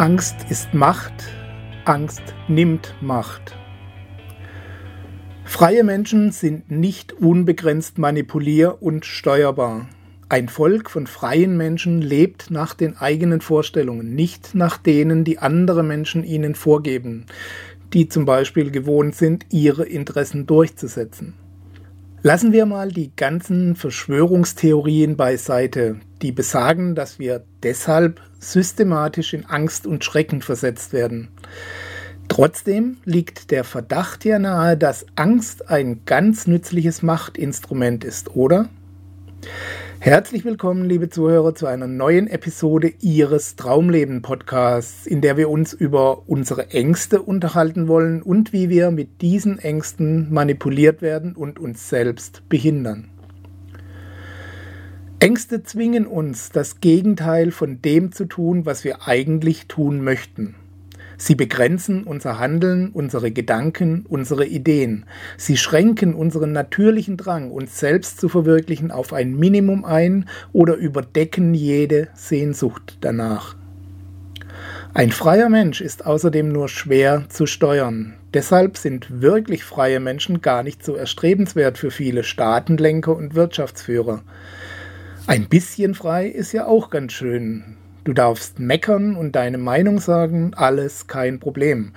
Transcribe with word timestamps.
Angst 0.00 0.36
ist 0.48 0.74
Macht, 0.74 1.12
Angst 1.84 2.22
nimmt 2.46 2.94
Macht. 3.00 3.56
Freie 5.42 5.82
Menschen 5.82 6.30
sind 6.30 6.70
nicht 6.70 7.14
unbegrenzt 7.14 7.98
manipulier- 7.98 8.80
und 8.80 9.04
steuerbar. 9.04 9.88
Ein 10.28 10.48
Volk 10.48 10.88
von 10.88 11.08
freien 11.08 11.56
Menschen 11.56 12.00
lebt 12.00 12.48
nach 12.52 12.74
den 12.74 12.96
eigenen 12.96 13.40
Vorstellungen, 13.40 14.14
nicht 14.14 14.54
nach 14.54 14.78
denen, 14.78 15.24
die 15.24 15.40
andere 15.40 15.82
Menschen 15.82 16.22
ihnen 16.22 16.54
vorgeben, 16.54 17.26
die 17.92 18.08
zum 18.08 18.24
Beispiel 18.24 18.70
gewohnt 18.70 19.16
sind, 19.16 19.46
ihre 19.50 19.84
Interessen 19.84 20.46
durchzusetzen. 20.46 21.34
Lassen 22.22 22.52
wir 22.52 22.66
mal 22.66 22.90
die 22.90 23.12
ganzen 23.14 23.76
Verschwörungstheorien 23.76 25.16
beiseite, 25.16 26.00
die 26.20 26.32
besagen, 26.32 26.96
dass 26.96 27.20
wir 27.20 27.44
deshalb 27.62 28.20
systematisch 28.40 29.34
in 29.34 29.46
Angst 29.46 29.86
und 29.86 30.04
Schrecken 30.04 30.42
versetzt 30.42 30.92
werden. 30.92 31.28
Trotzdem 32.26 32.96
liegt 33.04 33.52
der 33.52 33.62
Verdacht 33.62 34.24
ja 34.24 34.40
nahe, 34.40 34.76
dass 34.76 35.06
Angst 35.14 35.70
ein 35.70 36.00
ganz 36.06 36.48
nützliches 36.48 37.02
Machtinstrument 37.02 38.04
ist, 38.04 38.34
oder? 38.34 38.68
Herzlich 40.00 40.44
willkommen, 40.44 40.84
liebe 40.84 41.10
Zuhörer, 41.10 41.56
zu 41.56 41.66
einer 41.66 41.88
neuen 41.88 42.28
Episode 42.28 42.92
Ihres 43.00 43.56
Traumleben 43.56 44.22
Podcasts, 44.22 45.08
in 45.08 45.20
der 45.20 45.36
wir 45.36 45.50
uns 45.50 45.72
über 45.72 46.28
unsere 46.28 46.70
Ängste 46.70 47.20
unterhalten 47.20 47.88
wollen 47.88 48.22
und 48.22 48.52
wie 48.52 48.68
wir 48.68 48.92
mit 48.92 49.22
diesen 49.22 49.58
Ängsten 49.58 50.32
manipuliert 50.32 51.02
werden 51.02 51.34
und 51.34 51.58
uns 51.58 51.88
selbst 51.88 52.48
behindern. 52.48 53.08
Ängste 55.18 55.64
zwingen 55.64 56.06
uns, 56.06 56.50
das 56.50 56.78
Gegenteil 56.80 57.50
von 57.50 57.82
dem 57.82 58.12
zu 58.12 58.26
tun, 58.26 58.66
was 58.66 58.84
wir 58.84 59.08
eigentlich 59.08 59.66
tun 59.66 60.04
möchten. 60.04 60.54
Sie 61.20 61.34
begrenzen 61.34 62.04
unser 62.04 62.38
Handeln, 62.38 62.90
unsere 62.92 63.32
Gedanken, 63.32 64.06
unsere 64.08 64.46
Ideen. 64.46 65.04
Sie 65.36 65.56
schränken 65.56 66.14
unseren 66.14 66.52
natürlichen 66.52 67.16
Drang, 67.16 67.50
uns 67.50 67.80
selbst 67.80 68.20
zu 68.20 68.28
verwirklichen, 68.28 68.92
auf 68.92 69.12
ein 69.12 69.36
Minimum 69.36 69.84
ein 69.84 70.28
oder 70.52 70.76
überdecken 70.76 71.54
jede 71.54 72.08
Sehnsucht 72.14 72.98
danach. 73.00 73.56
Ein 74.94 75.10
freier 75.10 75.48
Mensch 75.48 75.80
ist 75.80 76.06
außerdem 76.06 76.50
nur 76.50 76.68
schwer 76.68 77.24
zu 77.28 77.46
steuern. 77.46 78.14
Deshalb 78.32 78.76
sind 78.76 79.22
wirklich 79.22 79.64
freie 79.64 80.00
Menschen 80.00 80.40
gar 80.40 80.62
nicht 80.62 80.84
so 80.84 80.94
erstrebenswert 80.94 81.78
für 81.78 81.90
viele 81.90 82.22
Staatenlenker 82.22 83.14
und 83.16 83.34
Wirtschaftsführer. 83.34 84.22
Ein 85.26 85.48
bisschen 85.48 85.94
frei 85.94 86.28
ist 86.28 86.52
ja 86.52 86.66
auch 86.66 86.90
ganz 86.90 87.12
schön. 87.12 87.77
Du 88.08 88.14
darfst 88.14 88.58
meckern 88.58 89.16
und 89.16 89.36
deine 89.36 89.58
Meinung 89.58 90.00
sagen, 90.00 90.52
alles 90.56 91.08
kein 91.08 91.40
Problem. 91.40 91.92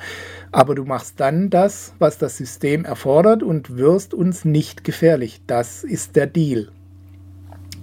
Aber 0.52 0.75
du 0.75 0.84
machst 0.84 1.22
dann 1.22 1.50
das, 1.50 1.94
was 2.00 2.18
das 2.18 2.35
System 2.35 2.84
erfordert 2.84 3.41
und 3.44 3.78
wirst 3.78 4.13
uns 4.13 4.44
nicht 4.44 4.84
gefährlich. 4.84 5.40
Das 5.47 5.85
ist 5.85 6.18
der 6.18 6.28
Deal. 6.28 6.68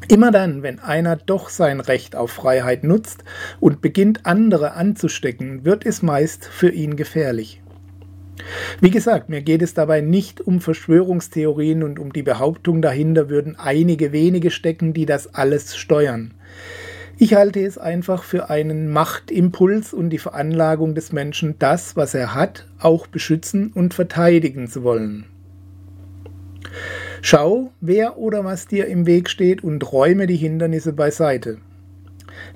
Immer 0.08 0.30
dann, 0.30 0.62
wenn 0.62 0.78
einer 0.78 1.16
doch 1.16 1.48
sein 1.48 1.80
Recht 1.80 2.16
auf 2.16 2.30
Freiheit 2.30 2.84
nutzt 2.84 3.24
und 3.60 3.80
beginnt 3.80 4.26
andere 4.26 4.74
anzustecken, 4.74 5.64
wird 5.64 5.86
es 5.86 6.02
meist 6.02 6.44
für 6.44 6.68
ihn 6.68 6.96
gefährlich. 6.96 7.62
Wie 8.82 8.90
gesagt, 8.90 9.30
mir 9.30 9.40
geht 9.40 9.62
es 9.62 9.72
dabei 9.72 10.02
nicht 10.02 10.42
um 10.42 10.60
Verschwörungstheorien 10.60 11.82
und 11.82 11.98
um 11.98 12.12
die 12.12 12.24
Behauptung 12.24 12.82
dahinter 12.82 13.30
würden 13.30 13.56
einige 13.56 14.12
wenige 14.12 14.50
stecken, 14.50 14.92
die 14.92 15.06
das 15.06 15.34
alles 15.34 15.78
steuern. 15.78 16.34
Ich 17.20 17.34
halte 17.34 17.60
es 17.64 17.78
einfach 17.78 18.22
für 18.22 18.48
einen 18.48 18.92
Machtimpuls 18.92 19.92
und 19.92 20.10
die 20.10 20.18
Veranlagung 20.18 20.94
des 20.94 21.10
Menschen, 21.10 21.56
das, 21.58 21.96
was 21.96 22.14
er 22.14 22.32
hat, 22.32 22.68
auch 22.78 23.08
beschützen 23.08 23.72
und 23.74 23.92
verteidigen 23.92 24.68
zu 24.68 24.84
wollen. 24.84 25.24
Schau, 27.20 27.72
wer 27.80 28.18
oder 28.18 28.44
was 28.44 28.68
dir 28.68 28.86
im 28.86 29.06
Weg 29.06 29.30
steht 29.30 29.64
und 29.64 29.92
räume 29.92 30.28
die 30.28 30.36
Hindernisse 30.36 30.92
beiseite. 30.92 31.58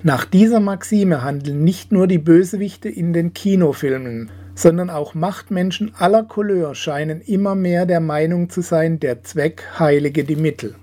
Nach 0.01 0.23
dieser 0.23 0.61
Maxime 0.61 1.23
handeln 1.23 1.65
nicht 1.65 1.91
nur 1.91 2.07
die 2.07 2.17
Bösewichte 2.17 2.87
in 2.87 3.11
den 3.11 3.33
Kinofilmen, 3.33 4.31
sondern 4.55 4.89
auch 4.89 5.13
Machtmenschen 5.13 5.93
aller 5.97 6.23
Couleur 6.23 6.73
scheinen 6.73 7.19
immer 7.19 7.55
mehr 7.55 7.85
der 7.85 7.99
Meinung 7.99 8.49
zu 8.49 8.61
sein, 8.61 9.01
der 9.01 9.23
Zweck 9.23 9.65
heilige 9.77 10.23
die 10.23 10.37
Mittel. 10.37 10.75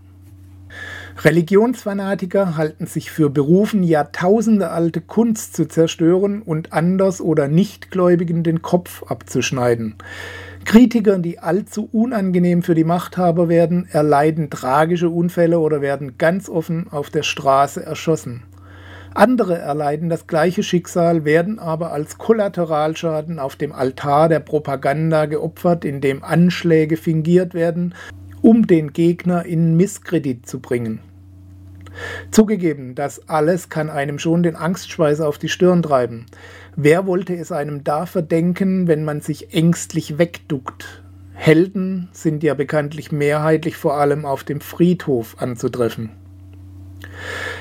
Religionsfanatiker 1.23 2.57
halten 2.57 2.87
sich 2.87 3.11
für 3.11 3.29
berufen, 3.29 3.83
jahrtausendealte 3.83 5.03
Kunst 5.03 5.55
zu 5.55 5.69
zerstören 5.69 6.41
und 6.41 6.73
anders 6.73 7.21
oder 7.21 7.47
Nichtgläubigen 7.47 8.43
den 8.43 8.63
Kopf 8.63 9.03
abzuschneiden. 9.03 9.97
Kritiker, 10.65 11.19
die 11.19 11.39
allzu 11.39 11.91
unangenehm 11.93 12.63
für 12.63 12.75
die 12.75 12.85
Machthaber 12.85 13.51
werden, 13.51 13.87
erleiden 13.91 14.49
tragische 14.49 15.11
Unfälle 15.11 15.59
oder 15.59 15.83
werden 15.83 16.17
ganz 16.17 16.49
offen 16.49 16.87
auf 16.91 17.11
der 17.11 17.23
Straße 17.23 17.85
erschossen. 17.85 18.45
Andere 19.13 19.59
erleiden 19.59 20.09
das 20.09 20.27
gleiche 20.27 20.63
Schicksal, 20.63 21.27
werden 21.27 21.59
aber 21.59 21.93
als 21.93 22.17
Kollateralschaden 22.17 23.39
auf 23.39 23.57
dem 23.57 23.73
Altar 23.73 24.31
der 24.31 24.41
Propaganda 24.41 25.27
geopfert, 25.27 25.85
indem 25.85 26.25
Anschläge 26.25 26.97
fingiert 26.97 27.53
werden, 27.53 27.95
um 28.41 28.67
den 28.67 28.95
Gegner 28.95 29.45
in 29.45 29.77
Misskredit 29.77 30.47
zu 30.47 30.61
bringen. 30.61 31.01
Zugegeben, 32.31 32.95
das 32.95 33.29
alles 33.29 33.69
kann 33.69 33.91
einem 33.91 34.19
schon 34.19 34.43
den 34.43 34.57
Angstschweiß 34.57 35.21
auf 35.21 35.39
die 35.39 35.49
Stirn 35.49 35.83
treiben. 35.83 36.27
Wer 36.77 37.07
wollte 37.07 37.35
es 37.35 37.53
einem 37.53 37.85
da 37.85 38.07
verdenken, 38.07 38.87
wenn 38.87 39.05
man 39.05 39.21
sich 39.21 39.55
ängstlich 39.55 40.19
wegduckt? 40.19 41.03
Helden 41.35 42.09
sind 42.13 42.43
ja 42.43 42.55
bekanntlich 42.55 43.13
mehrheitlich 43.13 43.77
vor 43.77 43.95
allem 43.95 44.27
auf 44.27 44.45
dem 44.45 44.61
Friedhof 44.61 45.37
anzutreffen. 45.41 46.11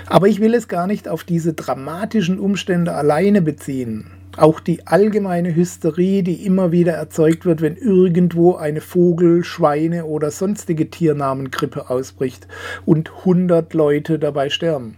Aber 0.05 0.27
ich 0.27 0.39
will 0.41 0.53
es 0.53 0.67
gar 0.67 0.87
nicht 0.87 1.07
auf 1.07 1.23
diese 1.23 1.53
dramatischen 1.53 2.39
Umstände 2.39 2.93
alleine 2.93 3.41
beziehen. 3.41 4.11
Auch 4.39 4.61
die 4.61 4.87
allgemeine 4.87 5.53
Hysterie, 5.53 6.23
die 6.23 6.45
immer 6.45 6.71
wieder 6.71 6.93
erzeugt 6.93 7.45
wird, 7.45 7.59
wenn 7.59 7.75
irgendwo 7.75 8.55
eine 8.55 8.79
Vogel-, 8.79 9.43
Schweine- 9.43 10.05
oder 10.05 10.31
sonstige 10.31 10.89
Tiernamengrippe 10.89 11.89
ausbricht 11.89 12.47
und 12.85 13.25
hundert 13.25 13.73
Leute 13.73 14.17
dabei 14.17 14.49
sterben. 14.49 14.95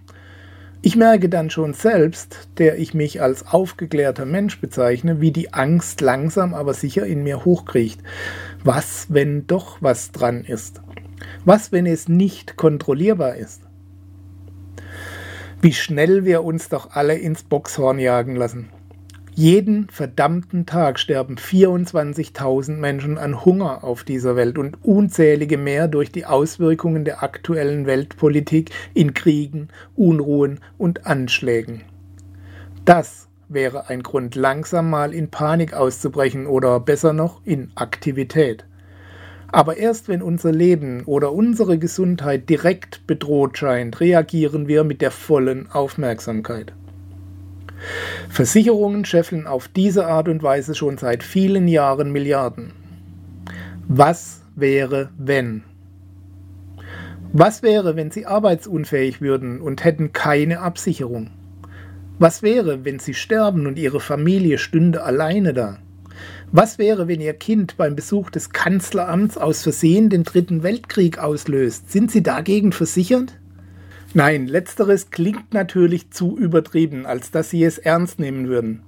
Ich 0.83 0.95
merke 0.95 1.27
dann 1.27 1.49
schon 1.49 1.73
selbst, 1.73 2.49
der 2.59 2.77
ich 2.77 2.93
mich 2.93 3.19
als 3.19 3.47
aufgeklärter 3.47 4.27
Mensch 4.27 4.61
bezeichne, 4.61 5.21
wie 5.21 5.31
die 5.31 5.53
Angst 5.53 6.01
langsam 6.01 6.53
aber 6.53 6.75
sicher 6.75 7.07
in 7.07 7.23
mir 7.23 7.43
hochkriecht. 7.43 7.99
Was, 8.63 9.07
wenn 9.09 9.47
doch 9.47 9.79
was 9.81 10.11
dran 10.11 10.43
ist? 10.43 10.81
Was, 11.45 11.71
wenn 11.71 11.87
es 11.87 12.07
nicht 12.07 12.57
kontrollierbar 12.57 13.37
ist? 13.37 13.63
Wie 15.63 15.73
schnell 15.73 16.25
wir 16.25 16.43
uns 16.43 16.69
doch 16.69 16.91
alle 16.91 17.17
ins 17.17 17.41
Boxhorn 17.41 17.97
jagen 17.97 18.35
lassen. 18.35 18.69
Jeden 19.33 19.87
verdammten 19.89 20.65
Tag 20.65 20.99
sterben 20.99 21.35
24.000 21.35 22.75
Menschen 22.75 23.17
an 23.17 23.45
Hunger 23.45 23.81
auf 23.83 24.03
dieser 24.03 24.35
Welt 24.35 24.57
und 24.57 24.83
unzählige 24.83 25.57
mehr 25.57 25.87
durch 25.87 26.11
die 26.11 26.25
Auswirkungen 26.25 27.05
der 27.05 27.23
aktuellen 27.23 27.85
Weltpolitik 27.85 28.71
in 28.93 29.13
Kriegen, 29.13 29.69
Unruhen 29.95 30.59
und 30.77 31.07
Anschlägen. 31.07 31.81
Das 32.83 33.29
wäre 33.47 33.89
ein 33.89 34.03
Grund, 34.03 34.35
langsam 34.35 34.89
mal 34.89 35.13
in 35.13 35.29
Panik 35.29 35.73
auszubrechen 35.73 36.45
oder 36.45 36.81
besser 36.81 37.13
noch 37.13 37.41
in 37.45 37.71
Aktivität. 37.75 38.65
Aber 39.53 39.77
erst 39.77 40.09
wenn 40.09 40.21
unser 40.21 40.51
Leben 40.51 41.03
oder 41.05 41.31
unsere 41.31 41.77
Gesundheit 41.77 42.49
direkt 42.49 43.07
bedroht 43.07 43.57
scheint, 43.57 44.01
reagieren 44.01 44.67
wir 44.67 44.83
mit 44.83 45.01
der 45.01 45.11
vollen 45.11 45.71
Aufmerksamkeit. 45.71 46.73
Versicherungen 48.29 49.05
scheffeln 49.05 49.47
auf 49.47 49.67
diese 49.67 50.07
Art 50.07 50.27
und 50.27 50.43
Weise 50.43 50.75
schon 50.75 50.97
seit 50.97 51.23
vielen 51.23 51.67
Jahren 51.67 52.11
Milliarden. 52.11 52.73
Was 53.87 54.41
wäre, 54.55 55.09
wenn? 55.17 55.63
Was 57.33 57.63
wäre, 57.63 57.95
wenn 57.95 58.11
sie 58.11 58.25
arbeitsunfähig 58.25 59.21
würden 59.21 59.61
und 59.61 59.83
hätten 59.83 60.13
keine 60.13 60.59
Absicherung? 60.59 61.29
Was 62.21 62.43
wäre, 62.43 62.85
wenn 62.85 62.99
Sie 62.99 63.15
sterben 63.15 63.65
und 63.65 63.79
Ihre 63.79 63.99
Familie 63.99 64.59
stünde 64.59 65.01
alleine 65.01 65.55
da? 65.55 65.79
Was 66.51 66.77
wäre, 66.77 67.07
wenn 67.07 67.19
Ihr 67.19 67.33
Kind 67.33 67.77
beim 67.77 67.95
Besuch 67.95 68.29
des 68.29 68.51
Kanzleramts 68.51 69.39
aus 69.39 69.63
Versehen 69.63 70.11
den 70.11 70.23
Dritten 70.23 70.61
Weltkrieg 70.61 71.17
auslöst? 71.17 71.91
Sind 71.91 72.11
Sie 72.11 72.21
dagegen 72.21 72.73
versichert? 72.73 73.39
Nein, 74.13 74.47
letzteres 74.47 75.09
klingt 75.09 75.53
natürlich 75.53 76.11
zu 76.11 76.37
übertrieben, 76.37 77.05
als 77.05 77.31
dass 77.31 77.49
Sie 77.49 77.63
es 77.63 77.77
ernst 77.77 78.19
nehmen 78.19 78.49
würden. 78.49 78.81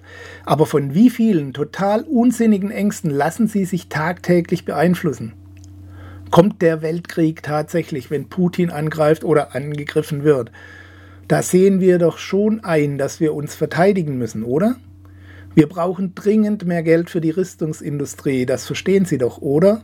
Aber 0.46 0.66
von 0.66 0.94
wie 0.94 1.10
vielen 1.10 1.54
total 1.54 2.04
unsinnigen 2.04 2.72
Ängsten 2.72 3.10
lassen 3.10 3.48
Sie 3.48 3.64
sich 3.64 3.88
tagtäglich 3.88 4.66
beeinflussen? 4.66 5.32
Kommt 6.30 6.62
der 6.62 6.82
Weltkrieg 6.82 7.42
tatsächlich, 7.42 8.12
wenn 8.12 8.28
Putin 8.28 8.70
angreift 8.70 9.24
oder 9.24 9.56
angegriffen 9.56 10.26
wird? 10.26 10.52
Da 11.30 11.42
sehen 11.42 11.80
wir 11.80 12.00
doch 12.00 12.18
schon 12.18 12.64
ein, 12.66 12.98
dass 12.98 13.22
wir 13.22 13.34
uns 13.34 13.56
verteidigen 13.56 14.18
müssen, 14.18 14.44
oder? 14.44 14.76
Wir 15.56 15.70
brauchen 15.70 16.16
dringend 16.16 16.66
mehr 16.66 16.84
Geld 16.84 17.10
für 17.10 17.22
die 17.22 17.30
Rüstungsindustrie, 17.30 18.46
das 18.46 18.66
verstehen 18.66 19.06
Sie 19.06 19.20
doch, 19.20 19.38
oder? 19.38 19.84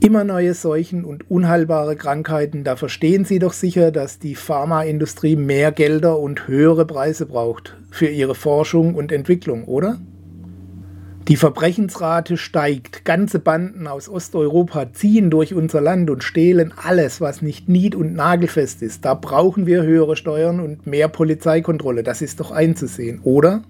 Immer 0.00 0.24
neue 0.24 0.54
Seuchen 0.54 1.04
und 1.04 1.30
unheilbare 1.30 1.96
Krankheiten, 1.96 2.64
da 2.64 2.76
verstehen 2.76 3.24
Sie 3.24 3.38
doch 3.38 3.54
sicher, 3.54 3.90
dass 3.90 4.18
die 4.18 4.34
Pharmaindustrie 4.34 5.36
mehr 5.36 5.72
Gelder 5.72 6.18
und 6.18 6.46
höhere 6.48 6.84
Preise 6.84 7.24
braucht 7.26 7.76
für 7.90 8.06
ihre 8.06 8.34
Forschung 8.34 8.94
und 8.94 9.10
Entwicklung, 9.10 9.64
oder? 9.64 9.98
Die 11.28 11.36
Verbrechensrate 11.36 12.36
steigt. 12.36 13.04
Ganze 13.04 13.40
Banden 13.40 13.88
aus 13.88 14.08
Osteuropa 14.08 14.92
ziehen 14.92 15.28
durch 15.28 15.54
unser 15.54 15.80
Land 15.80 16.08
und 16.08 16.22
stehlen 16.22 16.72
alles, 16.76 17.20
was 17.20 17.42
nicht 17.42 17.68
nied- 17.68 17.96
und 17.96 18.14
nagelfest 18.14 18.80
ist. 18.82 19.04
Da 19.04 19.14
brauchen 19.14 19.66
wir 19.66 19.82
höhere 19.82 20.14
Steuern 20.14 20.60
und 20.60 20.86
mehr 20.86 21.08
Polizeikontrolle. 21.08 22.04
Das 22.04 22.22
ist 22.22 22.38
doch 22.38 22.52
einzusehen, 22.52 23.20
oder? 23.24 23.62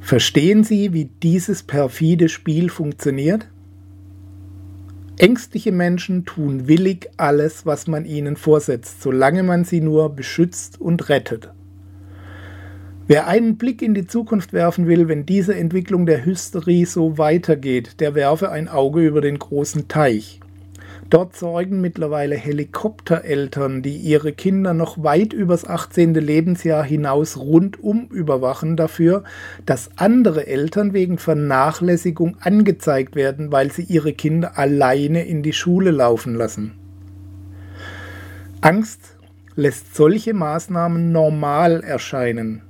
Verstehen 0.00 0.64
Sie, 0.64 0.92
wie 0.92 1.04
dieses 1.04 1.62
perfide 1.62 2.28
Spiel 2.28 2.68
funktioniert? 2.68 3.46
Ängstliche 5.18 5.72
Menschen 5.72 6.24
tun 6.24 6.68
willig 6.68 7.10
alles, 7.16 7.66
was 7.66 7.86
man 7.86 8.04
ihnen 8.04 8.36
vorsetzt, 8.36 9.02
solange 9.02 9.42
man 9.42 9.64
sie 9.64 9.80
nur 9.80 10.14
beschützt 10.14 10.80
und 10.80 11.08
rettet. 11.08 11.50
Wer 13.08 13.26
einen 13.26 13.56
Blick 13.58 13.82
in 13.82 13.94
die 13.94 14.06
Zukunft 14.06 14.52
werfen 14.52 14.86
will, 14.86 15.08
wenn 15.08 15.26
diese 15.26 15.54
Entwicklung 15.54 16.06
der 16.06 16.24
Hysterie 16.24 16.86
so 16.86 17.18
weitergeht, 17.18 18.00
der 18.00 18.14
werfe 18.14 18.50
ein 18.50 18.68
Auge 18.68 19.04
über 19.06 19.20
den 19.20 19.38
großen 19.38 19.88
Teich. 19.88 20.40
Dort 21.12 21.36
sorgen 21.36 21.82
mittlerweile 21.82 22.36
Helikoptereltern, 22.36 23.82
die 23.82 23.98
ihre 23.98 24.32
Kinder 24.32 24.72
noch 24.72 25.02
weit 25.04 25.34
übers 25.34 25.66
18. 25.66 26.14
Lebensjahr 26.14 26.82
hinaus 26.82 27.36
rundum 27.36 28.06
überwachen, 28.06 28.78
dafür, 28.78 29.22
dass 29.66 29.90
andere 29.96 30.46
Eltern 30.46 30.94
wegen 30.94 31.18
Vernachlässigung 31.18 32.38
angezeigt 32.40 33.14
werden, 33.14 33.52
weil 33.52 33.70
sie 33.70 33.82
ihre 33.82 34.14
Kinder 34.14 34.56
alleine 34.56 35.26
in 35.26 35.42
die 35.42 35.52
Schule 35.52 35.90
laufen 35.90 36.34
lassen. 36.34 36.72
Angst 38.62 39.18
lässt 39.54 39.94
solche 39.94 40.32
Maßnahmen 40.32 41.12
normal 41.12 41.82
erscheinen. 41.82 42.62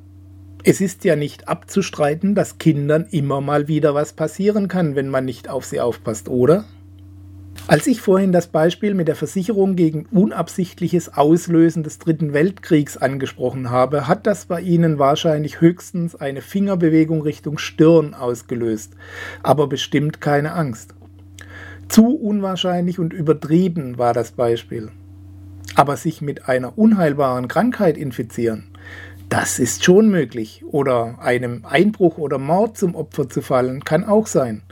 Es 0.65 0.81
ist 0.81 1.05
ja 1.05 1.15
nicht 1.15 1.47
abzustreiten, 1.47 2.35
dass 2.35 2.59
Kindern 2.59 3.07
immer 3.09 3.41
mal 3.41 3.69
wieder 3.69 3.95
was 3.95 4.15
passieren 4.15 4.67
kann, 4.67 4.97
wenn 4.97 5.09
man 5.09 5.25
nicht 5.25 5.49
auf 5.49 5.65
sie 5.65 5.81
aufpasst, 5.81 6.29
oder? 6.29 6.65
Als 7.69 7.87
ich 7.87 8.01
vorhin 8.01 8.33
das 8.33 8.49
Beispiel 8.49 8.93
mit 8.93 9.07
der 9.07 9.15
Versicherung 9.15 9.77
gegen 9.77 10.07
unabsichtliches 10.11 11.17
Auslösen 11.17 11.85
des 11.85 12.01
Dritten 12.01 12.33
Weltkriegs 12.33 12.97
angesprochen 12.97 13.71
habe, 13.71 14.09
hat 14.09 14.27
das 14.27 14.47
bei 14.47 14.61
Ihnen 14.61 14.99
wahrscheinlich 14.99 15.61
höchstens 15.61 16.17
eine 16.17 16.43
Fingerbewegung 16.43 17.23
Richtung 17.23 17.59
Stirn 17.59 18.15
ausgelöst, 18.15 18.95
aber 19.45 19.69
bestimmt 19.69 20.21
keine 20.21 20.53
Angst. 20.53 20.95
Zu 21.89 22.17
unwahrscheinlich 22.17 22.99
und 22.99 23.13
übertrieben 23.13 23.97
war 23.97 24.13
das 24.13 24.33
Beispiel. 24.33 24.91
Aber 25.77 25.97
sich 25.97 26.21
mit 26.21 26.49
einer 26.49 26.77
unheilbaren 26.77 27.47
Krankheit 27.47 27.97
infizieren, 27.97 28.65
das 29.29 29.59
ist 29.61 29.85
schon 29.85 30.11
möglich. 30.11 30.65
Oder 30.67 31.21
einem 31.21 31.65
Einbruch 31.65 32.19
oder 32.19 32.39
Mord 32.39 32.77
zum 32.77 32.97
Opfer 32.97 33.29
zu 33.29 33.41
fallen, 33.41 33.85
kann 33.85 34.05
auch 34.05 34.27
sein 34.27 34.63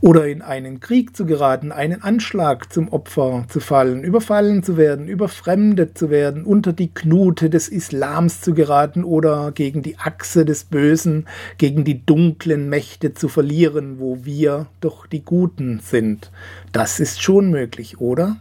oder 0.00 0.26
in 0.26 0.42
einen 0.42 0.80
Krieg 0.80 1.16
zu 1.16 1.26
geraten, 1.26 1.72
einen 1.72 2.02
Anschlag 2.02 2.72
zum 2.72 2.88
Opfer 2.88 3.44
zu 3.48 3.60
fallen, 3.60 4.02
überfallen 4.02 4.62
zu 4.62 4.76
werden, 4.76 5.08
überfremdet 5.08 5.96
zu 5.98 6.10
werden, 6.10 6.44
unter 6.44 6.72
die 6.72 6.92
Knute 6.92 7.50
des 7.50 7.68
Islams 7.68 8.40
zu 8.40 8.54
geraten 8.54 9.04
oder 9.04 9.52
gegen 9.52 9.82
die 9.82 9.98
Achse 9.98 10.44
des 10.44 10.64
Bösen, 10.64 11.26
gegen 11.58 11.84
die 11.84 12.04
dunklen 12.04 12.68
Mächte 12.68 13.14
zu 13.14 13.28
verlieren, 13.28 13.98
wo 13.98 14.24
wir 14.24 14.66
doch 14.80 15.06
die 15.06 15.22
Guten 15.22 15.80
sind. 15.80 16.30
Das 16.72 17.00
ist 17.00 17.22
schon 17.22 17.50
möglich, 17.50 18.00
oder? 18.00 18.36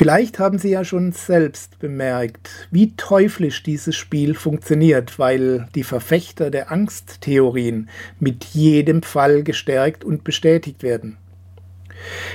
Vielleicht 0.00 0.38
haben 0.38 0.56
Sie 0.56 0.70
ja 0.70 0.82
schon 0.82 1.12
selbst 1.12 1.78
bemerkt, 1.78 2.68
wie 2.70 2.96
teuflisch 2.96 3.62
dieses 3.62 3.94
Spiel 3.96 4.34
funktioniert, 4.34 5.18
weil 5.18 5.68
die 5.74 5.82
Verfechter 5.82 6.50
der 6.50 6.72
Angsttheorien 6.72 7.90
mit 8.18 8.44
jedem 8.44 9.02
Fall 9.02 9.42
gestärkt 9.42 10.02
und 10.02 10.24
bestätigt 10.24 10.82
werden. 10.82 11.18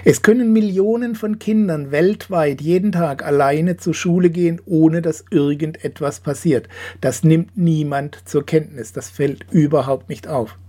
Es 0.04 0.22
können 0.22 0.54
Millionen 0.54 1.16
von 1.16 1.40
Kindern 1.40 1.90
weltweit 1.90 2.62
jeden 2.62 2.92
Tag 2.92 3.26
alleine 3.26 3.78
zur 3.78 3.96
Schule 3.96 4.30
gehen, 4.30 4.62
ohne 4.68 5.02
dass 5.02 5.26
irgendetwas 5.32 6.20
passiert. 6.20 6.70
Das 7.02 7.24
nimmt 7.24 7.58
niemand 7.58 8.30
zur 8.30 8.46
Kenntnis, 8.46 8.94
das 8.94 9.10
fällt 9.10 9.48
überhaupt 9.50 10.08
nicht 10.08 10.28
auf. 10.28 10.60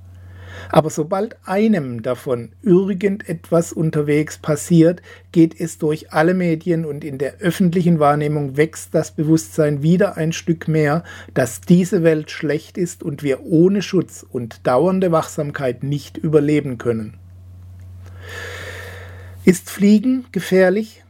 Aber 0.70 0.90
sobald 0.90 1.36
einem 1.46 2.02
davon 2.02 2.52
irgendetwas 2.62 3.72
unterwegs 3.72 4.38
passiert, 4.38 5.02
geht 5.32 5.58
es 5.60 5.78
durch 5.78 6.12
alle 6.12 6.34
Medien 6.34 6.84
und 6.84 7.04
in 7.04 7.18
der 7.18 7.36
öffentlichen 7.38 7.98
Wahrnehmung 7.98 8.56
wächst 8.56 8.94
das 8.94 9.12
Bewusstsein 9.12 9.82
wieder 9.82 10.16
ein 10.16 10.32
Stück 10.32 10.68
mehr, 10.68 11.04
dass 11.34 11.60
diese 11.60 12.02
Welt 12.02 12.30
schlecht 12.30 12.78
ist 12.78 13.02
und 13.02 13.22
wir 13.22 13.44
ohne 13.44 13.82
Schutz 13.82 14.24
und 14.28 14.66
dauernde 14.66 15.12
Wachsamkeit 15.12 15.82
nicht 15.82 16.16
überleben 16.16 16.78
können. 16.78 17.18
Ist 19.44 19.70
Fliegen 19.70 20.26
gefährlich? 20.32 21.04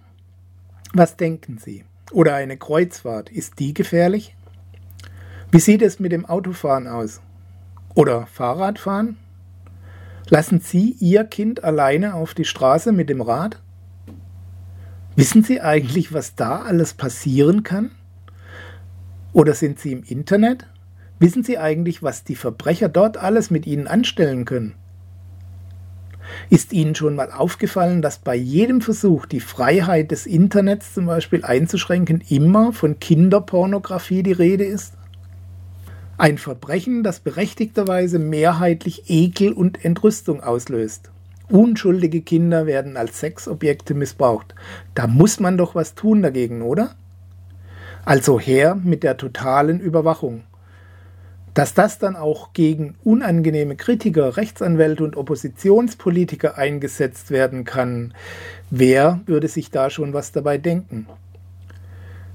Was 0.92 1.16
denken 1.16 1.58
Sie? 1.58 1.84
Oder 2.12 2.34
eine 2.34 2.56
Kreuzfahrt, 2.56 3.30
ist 3.30 3.58
die 3.58 3.74
gefährlich? 3.74 4.36
Wie 5.50 5.60
sieht 5.60 5.82
es 5.82 6.00
mit 6.00 6.12
dem 6.12 6.26
Autofahren 6.26 6.86
aus? 6.86 7.20
Oder 7.94 8.26
Fahrradfahren? 8.26 9.16
Lassen 10.28 10.58
Sie 10.58 10.96
Ihr 10.98 11.22
Kind 11.22 11.62
alleine 11.62 12.14
auf 12.14 12.34
die 12.34 12.44
Straße 12.44 12.90
mit 12.90 13.08
dem 13.08 13.20
Rad? 13.20 13.62
Wissen 15.14 15.44
Sie 15.44 15.60
eigentlich, 15.60 16.12
was 16.12 16.34
da 16.34 16.62
alles 16.62 16.94
passieren 16.94 17.62
kann? 17.62 17.92
Oder 19.32 19.54
sind 19.54 19.78
Sie 19.78 19.92
im 19.92 20.02
Internet? 20.02 20.66
Wissen 21.20 21.44
Sie 21.44 21.58
eigentlich, 21.58 22.02
was 22.02 22.24
die 22.24 22.34
Verbrecher 22.34 22.88
dort 22.88 23.16
alles 23.18 23.52
mit 23.52 23.66
Ihnen 23.66 23.86
anstellen 23.86 24.44
können? 24.44 24.74
Ist 26.50 26.72
Ihnen 26.72 26.96
schon 26.96 27.14
mal 27.14 27.30
aufgefallen, 27.30 28.02
dass 28.02 28.18
bei 28.18 28.34
jedem 28.34 28.80
Versuch, 28.80 29.26
die 29.26 29.40
Freiheit 29.40 30.10
des 30.10 30.26
Internets 30.26 30.92
zum 30.92 31.06
Beispiel 31.06 31.44
einzuschränken, 31.44 32.20
immer 32.28 32.72
von 32.72 32.98
Kinderpornografie 32.98 34.24
die 34.24 34.32
Rede 34.32 34.64
ist? 34.64 34.95
Ein 36.18 36.38
Verbrechen, 36.38 37.02
das 37.02 37.20
berechtigterweise 37.20 38.18
mehrheitlich 38.18 39.10
Ekel 39.10 39.52
und 39.52 39.84
Entrüstung 39.84 40.42
auslöst. 40.42 41.10
Unschuldige 41.50 42.22
Kinder 42.22 42.64
werden 42.64 42.96
als 42.96 43.20
Sexobjekte 43.20 43.92
missbraucht. 43.92 44.54
Da 44.94 45.06
muss 45.06 45.40
man 45.40 45.58
doch 45.58 45.74
was 45.74 45.94
tun 45.94 46.22
dagegen, 46.22 46.62
oder? 46.62 46.96
Also 48.06 48.40
her 48.40 48.78
mit 48.82 49.02
der 49.02 49.18
totalen 49.18 49.78
Überwachung. 49.78 50.44
Dass 51.52 51.74
das 51.74 51.98
dann 51.98 52.16
auch 52.16 52.52
gegen 52.54 52.94
unangenehme 53.04 53.76
Kritiker, 53.76 54.36
Rechtsanwälte 54.36 55.04
und 55.04 55.16
Oppositionspolitiker 55.16 56.56
eingesetzt 56.56 57.30
werden 57.30 57.64
kann, 57.64 58.14
wer 58.70 59.20
würde 59.26 59.48
sich 59.48 59.70
da 59.70 59.90
schon 59.90 60.14
was 60.14 60.32
dabei 60.32 60.56
denken? 60.58 61.06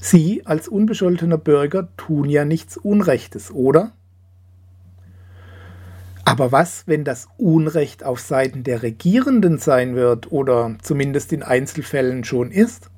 Sie 0.03 0.41
als 0.47 0.67
unbescholtener 0.67 1.37
Bürger 1.37 1.87
tun 1.95 2.27
ja 2.27 2.43
nichts 2.43 2.75
Unrechtes, 2.75 3.51
oder? 3.51 3.91
Aber 6.25 6.51
was, 6.51 6.87
wenn 6.87 7.03
das 7.03 7.27
Unrecht 7.37 8.03
auf 8.03 8.19
Seiten 8.19 8.63
der 8.63 8.81
Regierenden 8.81 9.59
sein 9.59 9.95
wird 9.95 10.31
oder 10.31 10.75
zumindest 10.81 11.31
in 11.33 11.43
Einzelfällen 11.43 12.23
schon 12.23 12.49
ist? 12.49 12.89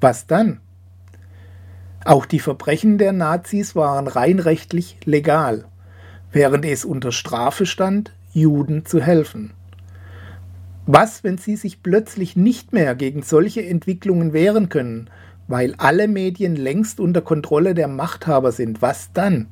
Was 0.00 0.28
dann? 0.28 0.60
Auch 2.04 2.24
die 2.24 2.38
Verbrechen 2.38 2.98
der 2.98 3.12
Nazis 3.12 3.74
waren 3.74 4.06
rein 4.06 4.38
rechtlich 4.38 4.98
legal, 5.04 5.64
während 6.30 6.64
es 6.64 6.84
unter 6.84 7.10
Strafe 7.10 7.66
stand, 7.66 8.14
Juden 8.32 8.86
zu 8.86 9.02
helfen. 9.02 9.54
Was, 10.86 11.24
wenn 11.24 11.36
sie 11.36 11.56
sich 11.56 11.82
plötzlich 11.82 12.36
nicht 12.36 12.72
mehr 12.72 12.94
gegen 12.94 13.22
solche 13.22 13.66
Entwicklungen 13.66 14.32
wehren 14.32 14.68
können 14.68 15.10
weil 15.48 15.74
alle 15.78 16.08
Medien 16.08 16.56
längst 16.56 17.00
unter 17.00 17.20
Kontrolle 17.20 17.74
der 17.74 17.88
Machthaber 17.88 18.52
sind. 18.52 18.82
Was 18.82 19.12
dann? 19.12 19.46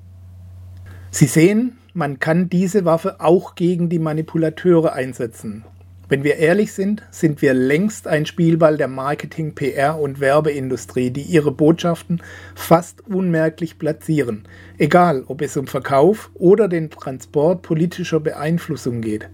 Sie 1.11 1.26
sehen, 1.26 1.78
man 1.94 2.20
kann 2.20 2.49
diese 2.49 2.84
Waffe 2.84 3.20
auch 3.20 3.54
gegen 3.54 3.88
die 3.88 3.99
Manipulateure 3.99 4.94
einsetzen. 4.94 5.64
Wenn 6.08 6.25
wir 6.25 6.37
ehrlich 6.37 6.75
sind, 6.75 7.02
sind 7.11 7.40
wir 7.40 7.54
längst 7.54 8.06
ein 8.06 8.26
Spielball 8.26 8.76
der 8.76 8.88
Marketing, 8.88 9.54
PR 9.54 9.99
und 9.99 10.20
Werbeindustrie, 10.20 11.11
die 11.11 11.22
ihre 11.22 11.52
Botschaften 11.52 12.22
fast 12.54 13.06
unmerklich 13.08 13.78
platzieren, 13.78 14.42
egal 14.76 15.25
ob 15.26 15.40
es 15.40 15.56
um 15.56 15.66
Verkauf 15.66 16.30
oder 16.34 16.68
den 16.68 16.90
Transport 16.90 17.62
politischer 17.62 18.20
Beeinflussung 18.20 19.00
geht. 19.00 19.30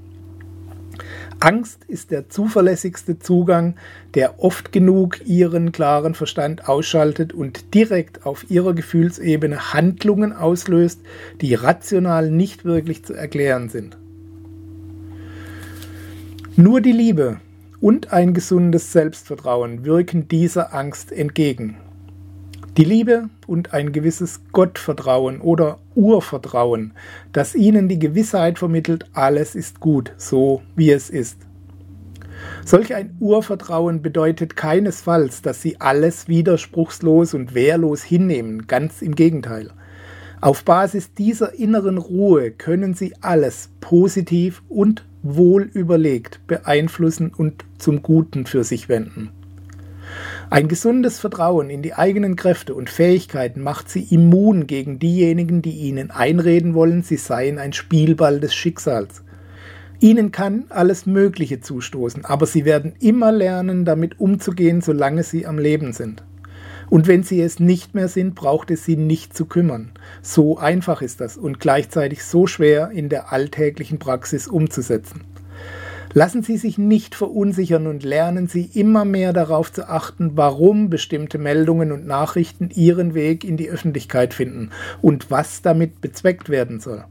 Angst 1.40 1.84
ist 1.86 2.10
der 2.10 2.28
zuverlässigste 2.28 3.18
Zugang, 3.18 3.76
der 4.14 4.42
oft 4.42 4.72
genug 4.72 5.26
ihren 5.26 5.70
klaren 5.70 6.14
Verstand 6.14 6.68
ausschaltet 6.68 7.32
und 7.32 7.74
direkt 7.74 8.26
auf 8.26 8.50
ihrer 8.50 8.74
Gefühlsebene 8.74 9.72
Handlungen 9.72 10.32
auslöst, 10.32 11.00
die 11.40 11.54
rational 11.54 12.30
nicht 12.30 12.64
wirklich 12.64 13.04
zu 13.04 13.14
erklären 13.14 13.68
sind. 13.68 13.96
Nur 16.56 16.80
die 16.80 16.92
Liebe 16.92 17.40
und 17.80 18.12
ein 18.12 18.34
gesundes 18.34 18.92
Selbstvertrauen 18.92 19.84
wirken 19.84 20.26
dieser 20.26 20.74
Angst 20.74 21.12
entgegen. 21.12 21.76
Die 22.76 22.84
Liebe 22.84 23.28
und 23.46 23.72
ein 23.72 23.92
gewisses 23.92 24.40
Gottvertrauen 24.52 25.40
oder 25.40 25.78
Urvertrauen, 25.94 26.92
das 27.32 27.54
ihnen 27.54 27.88
die 27.88 27.98
Gewissheit 27.98 28.58
vermittelt, 28.58 29.06
alles 29.14 29.56
ist 29.56 29.80
gut, 29.80 30.12
so 30.16 30.62
wie 30.76 30.92
es 30.92 31.10
ist. 31.10 31.38
Solch 32.64 32.94
ein 32.94 33.16
Urvertrauen 33.18 34.00
bedeutet 34.02 34.54
keinesfalls, 34.54 35.42
dass 35.42 35.60
sie 35.60 35.80
alles 35.80 36.28
widerspruchslos 36.28 37.34
und 37.34 37.54
wehrlos 37.54 38.04
hinnehmen, 38.04 38.66
ganz 38.68 39.02
im 39.02 39.14
Gegenteil. 39.14 39.70
Auf 40.40 40.64
Basis 40.64 41.12
dieser 41.14 41.54
inneren 41.54 41.98
Ruhe 41.98 42.52
können 42.52 42.94
sie 42.94 43.12
alles 43.20 43.70
positiv 43.80 44.62
und 44.68 45.04
wohl 45.22 45.62
überlegt 45.62 46.46
beeinflussen 46.46 47.32
und 47.36 47.64
zum 47.78 48.02
Guten 48.02 48.46
für 48.46 48.62
sich 48.62 48.88
wenden. 48.88 49.32
Ein 50.50 50.68
gesundes 50.68 51.18
Vertrauen 51.18 51.70
in 51.70 51.82
die 51.82 51.94
eigenen 51.94 52.36
Kräfte 52.36 52.74
und 52.74 52.90
Fähigkeiten 52.90 53.60
macht 53.60 53.88
sie 53.88 54.02
immun 54.02 54.66
gegen 54.66 54.98
diejenigen, 54.98 55.62
die 55.62 55.72
ihnen 55.72 56.10
einreden 56.10 56.74
wollen, 56.74 57.02
sie 57.02 57.16
seien 57.16 57.58
ein 57.58 57.72
Spielball 57.72 58.40
des 58.40 58.54
Schicksals. 58.54 59.22
Ihnen 60.00 60.30
kann 60.30 60.64
alles 60.68 61.06
Mögliche 61.06 61.60
zustoßen, 61.60 62.24
aber 62.24 62.46
sie 62.46 62.64
werden 62.64 62.94
immer 63.00 63.32
lernen, 63.32 63.84
damit 63.84 64.20
umzugehen, 64.20 64.80
solange 64.80 65.24
sie 65.24 65.44
am 65.46 65.58
Leben 65.58 65.92
sind. 65.92 66.22
Und 66.88 67.06
wenn 67.06 67.22
sie 67.22 67.42
es 67.42 67.60
nicht 67.60 67.94
mehr 67.94 68.08
sind, 68.08 68.34
braucht 68.34 68.70
es 68.70 68.84
sie 68.84 68.96
nicht 68.96 69.36
zu 69.36 69.44
kümmern. 69.44 69.90
So 70.22 70.56
einfach 70.56 71.02
ist 71.02 71.20
das 71.20 71.36
und 71.36 71.60
gleichzeitig 71.60 72.24
so 72.24 72.46
schwer 72.46 72.90
in 72.90 73.08
der 73.08 73.32
alltäglichen 73.32 73.98
Praxis 73.98 74.46
umzusetzen. 74.46 75.22
Lassen 76.18 76.42
Sie 76.42 76.56
sich 76.56 76.78
nicht 76.78 77.14
verunsichern 77.14 77.86
und 77.86 78.02
lernen 78.02 78.48
Sie 78.48 78.68
immer 78.74 79.04
mehr 79.04 79.32
darauf 79.32 79.72
zu 79.72 79.88
achten, 79.88 80.32
warum 80.34 80.90
bestimmte 80.90 81.38
Meldungen 81.38 81.92
und 81.92 82.08
Nachrichten 82.08 82.70
ihren 82.74 83.14
Weg 83.14 83.44
in 83.44 83.56
die 83.56 83.70
Öffentlichkeit 83.70 84.34
finden 84.34 84.70
und 85.00 85.30
was 85.30 85.62
damit 85.62 86.00
bezweckt 86.00 86.48
werden 86.48 86.80
soll. 86.80 87.04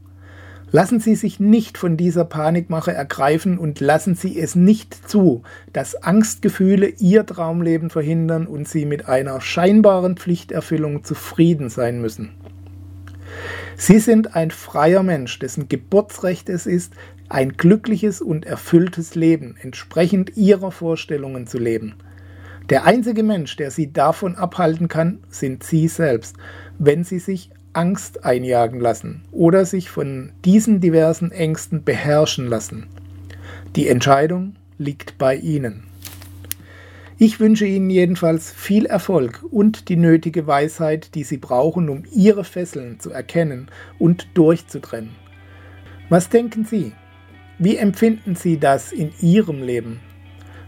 Lassen 0.72 1.00
Sie 1.00 1.14
sich 1.14 1.40
nicht 1.40 1.78
von 1.78 1.96
dieser 1.96 2.26
Panikmache 2.26 2.92
ergreifen 2.92 3.56
und 3.56 3.80
lassen 3.80 4.14
Sie 4.14 4.38
es 4.38 4.54
nicht 4.54 5.08
zu, 5.08 5.42
dass 5.72 5.94
Angstgefühle 6.02 6.88
Ihr 6.98 7.24
Traumleben 7.24 7.88
verhindern 7.88 8.46
und 8.46 8.68
Sie 8.68 8.84
mit 8.84 9.08
einer 9.08 9.40
scheinbaren 9.40 10.18
Pflichterfüllung 10.18 11.02
zufrieden 11.02 11.70
sein 11.70 12.02
müssen. 12.02 12.32
Sie 13.80 14.00
sind 14.00 14.34
ein 14.34 14.50
freier 14.50 15.04
Mensch, 15.04 15.38
dessen 15.38 15.68
Geburtsrecht 15.68 16.48
es 16.48 16.66
ist, 16.66 16.94
ein 17.28 17.56
glückliches 17.56 18.20
und 18.20 18.46
erfülltes 18.46 19.14
Leben 19.14 19.56
entsprechend 19.60 20.36
Ihrer 20.36 20.70
Vorstellungen 20.70 21.46
zu 21.46 21.58
leben. 21.58 21.94
Der 22.70 22.84
einzige 22.84 23.22
Mensch, 23.22 23.56
der 23.56 23.70
Sie 23.70 23.92
davon 23.92 24.36
abhalten 24.36 24.88
kann, 24.88 25.20
sind 25.28 25.62
Sie 25.62 25.88
selbst, 25.88 26.36
wenn 26.78 27.04
Sie 27.04 27.18
sich 27.18 27.50
Angst 27.72 28.24
einjagen 28.24 28.80
lassen 28.80 29.22
oder 29.30 29.64
sich 29.64 29.90
von 29.90 30.32
diesen 30.44 30.80
diversen 30.80 31.30
Ängsten 31.30 31.84
beherrschen 31.84 32.46
lassen. 32.46 32.86
Die 33.76 33.88
Entscheidung 33.88 34.56
liegt 34.78 35.18
bei 35.18 35.36
Ihnen. 35.36 35.84
Ich 37.18 37.40
wünsche 37.40 37.66
Ihnen 37.66 37.90
jedenfalls 37.90 38.52
viel 38.52 38.86
Erfolg 38.86 39.44
und 39.50 39.88
die 39.88 39.96
nötige 39.96 40.46
Weisheit, 40.46 41.14
die 41.14 41.24
Sie 41.24 41.36
brauchen, 41.36 41.88
um 41.88 42.04
Ihre 42.12 42.44
Fesseln 42.44 43.00
zu 43.00 43.10
erkennen 43.10 43.68
und 43.98 44.28
durchzutrennen. 44.34 45.16
Was 46.08 46.28
denken 46.28 46.64
Sie? 46.64 46.92
Wie 47.60 47.76
empfinden 47.76 48.36
Sie 48.36 48.56
das 48.56 48.92
in 48.92 49.10
Ihrem 49.20 49.64
Leben? 49.64 49.98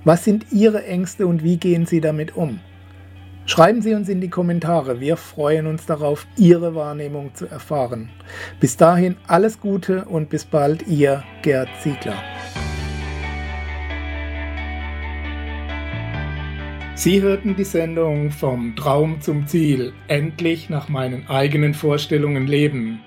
Was 0.02 0.24
sind 0.24 0.46
Ihre 0.50 0.84
Ängste 0.84 1.28
und 1.28 1.44
wie 1.44 1.56
gehen 1.56 1.86
Sie 1.86 2.00
damit 2.00 2.34
um? 2.34 2.58
Schreiben 3.46 3.80
Sie 3.80 3.94
uns 3.94 4.08
in 4.08 4.20
die 4.20 4.28
Kommentare. 4.28 4.98
Wir 4.98 5.16
freuen 5.16 5.68
uns 5.68 5.86
darauf, 5.86 6.26
Ihre 6.36 6.74
Wahrnehmung 6.74 7.32
zu 7.32 7.46
erfahren. 7.46 8.08
Bis 8.58 8.76
dahin 8.76 9.16
alles 9.28 9.60
Gute 9.60 10.04
und 10.06 10.30
bis 10.30 10.44
bald, 10.44 10.88
Ihr 10.88 11.22
Gerd 11.42 11.68
Ziegler. 11.80 12.20
Sie 16.96 17.22
hörten 17.22 17.54
die 17.54 17.64
Sendung 17.64 18.32
Vom 18.32 18.74
Traum 18.74 19.20
zum 19.20 19.46
Ziel, 19.46 19.92
endlich 20.08 20.68
nach 20.70 20.88
meinen 20.88 21.28
eigenen 21.28 21.72
Vorstellungen 21.72 22.48
leben, 22.48 22.98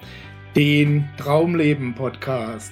den 0.56 1.10
Traumleben 1.18 1.96
Podcast. 1.96 2.72